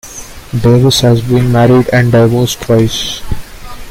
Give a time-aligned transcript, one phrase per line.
[0.63, 3.21] Davis has been married and divorced twice.